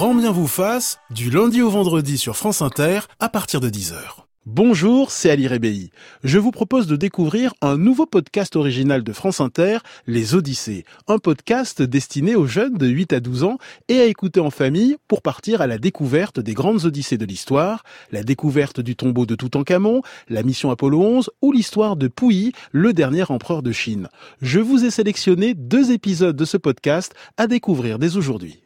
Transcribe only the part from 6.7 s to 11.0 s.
de découvrir un nouveau podcast original de France Inter, Les Odyssées.